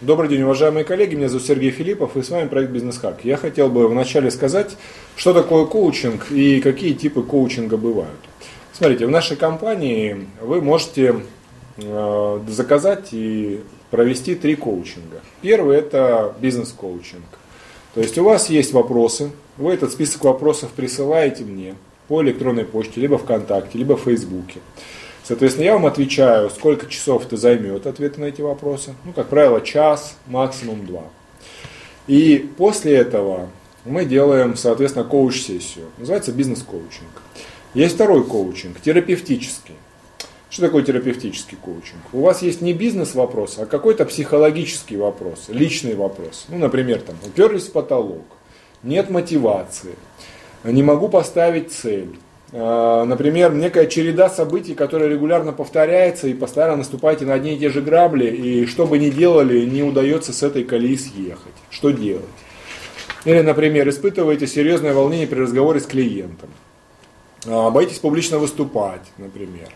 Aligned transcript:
Добрый 0.00 0.28
день, 0.28 0.42
уважаемые 0.42 0.84
коллеги, 0.84 1.16
меня 1.16 1.28
зовут 1.28 1.44
Сергей 1.44 1.72
Филиппов 1.72 2.16
и 2.16 2.22
с 2.22 2.30
вами 2.30 2.46
проект 2.46 2.70
Бизнес 2.70 2.98
Хак. 2.98 3.24
Я 3.24 3.36
хотел 3.36 3.68
бы 3.68 3.88
вначале 3.88 4.30
сказать, 4.30 4.76
что 5.16 5.34
такое 5.34 5.64
коучинг 5.64 6.30
и 6.30 6.60
какие 6.60 6.92
типы 6.92 7.24
коучинга 7.24 7.76
бывают. 7.76 8.20
Смотрите, 8.72 9.06
в 9.06 9.10
нашей 9.10 9.36
компании 9.36 10.28
вы 10.40 10.62
можете 10.62 11.16
э, 11.78 12.40
заказать 12.46 13.08
и 13.10 13.58
провести 13.90 14.36
три 14.36 14.54
коучинга. 14.54 15.20
Первый 15.42 15.78
это 15.78 16.32
бизнес-коучинг. 16.38 17.26
То 17.96 18.00
есть 18.00 18.16
у 18.18 18.22
вас 18.22 18.50
есть 18.50 18.72
вопросы, 18.72 19.32
вы 19.56 19.72
этот 19.72 19.90
список 19.90 20.22
вопросов 20.22 20.70
присылаете 20.70 21.42
мне 21.42 21.74
по 22.06 22.22
электронной 22.22 22.64
почте, 22.64 23.00
либо 23.00 23.18
ВКонтакте, 23.18 23.76
либо 23.76 23.96
в 23.96 24.02
Фейсбуке. 24.02 24.60
Соответственно, 25.28 25.66
я 25.66 25.74
вам 25.74 25.84
отвечаю, 25.84 26.48
сколько 26.48 26.86
часов 26.86 27.26
это 27.26 27.36
займет 27.36 27.86
ответы 27.86 28.18
на 28.18 28.24
эти 28.24 28.40
вопросы. 28.40 28.94
Ну, 29.04 29.12
как 29.12 29.28
правило, 29.28 29.60
час, 29.60 30.16
максимум 30.26 30.86
два. 30.86 31.02
И 32.06 32.48
после 32.56 32.96
этого 32.96 33.50
мы 33.84 34.06
делаем, 34.06 34.56
соответственно, 34.56 35.04
коуч-сессию. 35.04 35.84
Называется 35.98 36.32
бизнес-коучинг. 36.32 37.22
Есть 37.74 37.96
второй 37.96 38.24
коучинг, 38.24 38.80
терапевтический. 38.80 39.74
Что 40.48 40.62
такое 40.62 40.82
терапевтический 40.82 41.58
коучинг? 41.58 42.00
У 42.14 42.22
вас 42.22 42.40
есть 42.40 42.62
не 42.62 42.72
бизнес-вопрос, 42.72 43.58
а 43.58 43.66
какой-то 43.66 44.06
психологический 44.06 44.96
вопрос, 44.96 45.44
личный 45.48 45.94
вопрос. 45.94 46.46
Ну, 46.48 46.56
например, 46.56 47.02
там, 47.02 47.16
уперлись 47.22 47.66
в 47.66 47.72
потолок, 47.72 48.24
нет 48.82 49.10
мотивации, 49.10 49.94
не 50.64 50.82
могу 50.82 51.10
поставить 51.10 51.70
цель, 51.70 52.16
например, 52.52 53.52
некая 53.52 53.86
череда 53.86 54.30
событий, 54.30 54.74
которая 54.74 55.08
регулярно 55.08 55.52
повторяется, 55.52 56.28
и 56.28 56.34
постоянно 56.34 56.76
наступаете 56.76 57.26
на 57.26 57.34
одни 57.34 57.54
и 57.54 57.58
те 57.58 57.68
же 57.68 57.82
грабли, 57.82 58.26
и 58.26 58.66
что 58.66 58.86
бы 58.86 58.98
ни 58.98 59.10
делали, 59.10 59.64
не 59.66 59.82
удается 59.82 60.32
с 60.32 60.42
этой 60.42 60.64
колеи 60.64 60.96
съехать. 60.96 61.54
Что 61.70 61.90
делать? 61.90 62.24
Или, 63.24 63.40
например, 63.42 63.88
испытываете 63.88 64.46
серьезное 64.46 64.94
волнение 64.94 65.26
при 65.26 65.40
разговоре 65.40 65.80
с 65.80 65.86
клиентом. 65.86 66.48
А, 67.46 67.70
боитесь 67.70 67.98
публично 67.98 68.38
выступать, 68.38 69.02
например. 69.18 69.68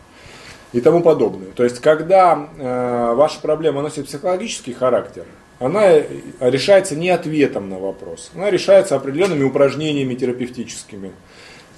И 0.72 0.80
тому 0.80 1.02
подобное. 1.02 1.50
То 1.54 1.64
есть, 1.64 1.80
когда 1.80 2.48
э, 2.56 3.14
ваша 3.14 3.40
проблема 3.40 3.82
носит 3.82 4.06
психологический 4.06 4.72
характер, 4.72 5.26
она 5.58 6.00
решается 6.40 6.96
не 6.96 7.10
ответом 7.10 7.68
на 7.68 7.78
вопрос, 7.78 8.30
она 8.34 8.50
решается 8.50 8.96
определенными 8.96 9.44
упражнениями 9.44 10.14
терапевтическими 10.14 11.12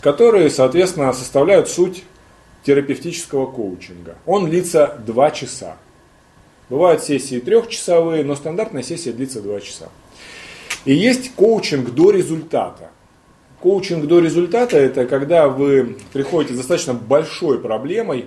которые, 0.05 0.51
соответственно, 0.51 1.15
составляют 1.15 1.71
суть 1.71 2.05
терапевтического 2.63 3.47
коучинга. 3.47 4.19
Он 4.27 4.45
длится 4.51 4.99
2 5.07 5.31
часа. 5.31 5.79
Бывают 6.69 7.03
сессии 7.03 7.41
трехчасовые, 7.41 8.23
но 8.23 8.35
стандартная 8.35 8.83
сессия 8.83 9.13
длится 9.13 9.41
2 9.41 9.61
часа. 9.63 9.89
И 10.85 10.93
есть 10.93 11.35
коучинг 11.35 11.93
до 11.93 12.11
результата. 12.11 12.91
Коучинг 13.61 14.05
до 14.05 14.21
результата 14.21 14.77
это 14.77 15.07
когда 15.07 15.49
вы 15.49 15.97
приходите 16.13 16.53
с 16.53 16.59
достаточно 16.59 16.93
большой 16.93 17.59
проблемой, 17.59 18.27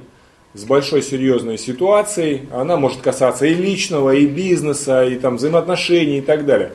с 0.56 0.64
большой 0.64 1.04
серьезной 1.04 1.60
ситуацией. 1.60 2.50
Она 2.52 2.78
может 2.78 3.02
касаться 3.02 3.46
и 3.46 3.54
личного, 3.54 4.16
и 4.16 4.26
бизнеса, 4.26 5.06
и 5.06 5.16
там, 5.16 5.38
взаимоотношений 5.38 6.18
и 6.18 6.22
так 6.22 6.48
далее. 6.48 6.72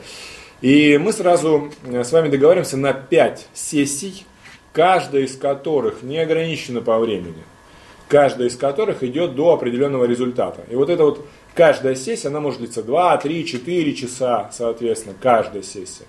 И 0.61 0.97
мы 0.97 1.11
сразу 1.11 1.73
с 1.85 2.09
вами 2.13 2.29
договариваемся 2.29 2.77
на 2.77 2.93
5 2.93 3.47
сессий, 3.53 4.25
каждая 4.73 5.23
из 5.23 5.37
которых 5.37 6.03
не 6.03 6.17
ограничена 6.17 6.81
по 6.81 6.99
времени, 6.99 7.43
каждая 8.09 8.49
из 8.49 8.57
которых 8.57 9.03
идет 9.03 9.35
до 9.35 9.53
определенного 9.53 10.05
результата. 10.05 10.61
И 10.69 10.75
вот 10.75 10.89
эта 10.89 11.05
вот 11.05 11.25
каждая 11.53 11.95
сессия, 11.95 12.27
она 12.27 12.41
может 12.41 12.59
длиться 12.59 12.83
2, 12.83 13.17
3, 13.17 13.45
4 13.45 13.93
часа, 13.93 14.49
соответственно, 14.51 15.15
каждая 15.21 15.63
сессия. 15.63 16.05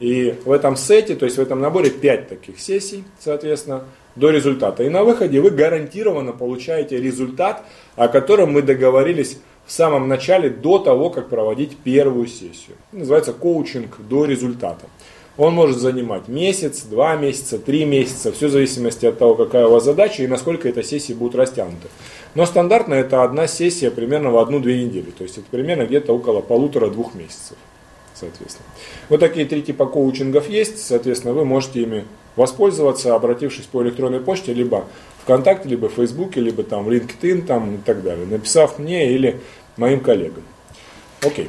И 0.00 0.34
в 0.44 0.52
этом 0.52 0.76
сете, 0.76 1.14
то 1.14 1.24
есть 1.24 1.38
в 1.38 1.40
этом 1.40 1.60
наборе 1.60 1.90
5 1.90 2.28
таких 2.28 2.60
сессий, 2.60 3.04
соответственно, 3.18 3.84
до 4.16 4.30
результата. 4.30 4.82
И 4.82 4.88
на 4.88 5.02
выходе 5.02 5.40
вы 5.40 5.50
гарантированно 5.50 6.32
получаете 6.32 7.00
результат, 7.00 7.64
о 7.96 8.08
котором 8.08 8.52
мы 8.52 8.62
договорились 8.62 9.38
в 9.66 9.72
самом 9.72 10.08
начале, 10.08 10.50
до 10.50 10.78
того, 10.78 11.10
как 11.10 11.30
проводить 11.30 11.78
первую 11.78 12.26
сессию. 12.26 12.76
Называется 12.92 13.32
коучинг 13.32 13.98
до 13.98 14.26
результата. 14.26 14.86
Он 15.36 15.52
может 15.52 15.78
занимать 15.78 16.28
месяц, 16.28 16.82
два 16.82 17.16
месяца, 17.16 17.58
три 17.58 17.84
месяца, 17.84 18.30
все 18.30 18.46
в 18.46 18.50
зависимости 18.50 19.04
от 19.06 19.18
того, 19.18 19.34
какая 19.34 19.66
у 19.66 19.70
вас 19.70 19.84
задача 19.84 20.22
и 20.22 20.28
насколько 20.28 20.68
эта 20.68 20.84
сессия 20.84 21.14
будет 21.14 21.34
растянута. 21.34 21.88
Но 22.36 22.46
стандартно 22.46 22.94
это 22.94 23.24
одна 23.24 23.48
сессия 23.48 23.90
примерно 23.90 24.30
в 24.30 24.38
одну-две 24.38 24.84
недели. 24.84 25.10
То 25.10 25.24
есть 25.24 25.38
это 25.38 25.46
примерно 25.50 25.86
где-то 25.86 26.12
около 26.12 26.40
полутора-двух 26.40 27.14
месяцев. 27.14 27.56
Соответственно. 28.14 28.66
Вот 29.08 29.18
такие 29.18 29.44
три 29.44 29.60
типа 29.62 29.86
коучингов 29.86 30.48
есть. 30.48 30.84
Соответственно, 30.84 31.34
вы 31.34 31.44
можете 31.44 31.82
ими 31.82 32.04
воспользоваться, 32.36 33.14
обратившись 33.14 33.66
по 33.66 33.82
электронной 33.82 34.20
почте, 34.20 34.52
либо 34.54 34.84
ВКонтакте, 35.24 35.68
либо 35.68 35.88
в 35.88 35.94
Фейсбуке, 35.94 36.40
либо 36.40 36.62
там 36.62 36.84
в 36.84 36.90
LinkedIn 36.90 37.42
там, 37.42 37.76
и 37.76 37.78
так 37.78 38.02
далее, 38.02 38.26
написав 38.26 38.78
мне 38.78 39.12
или 39.12 39.40
моим 39.76 40.00
коллегам. 40.00 40.44
Окей. 41.22 41.48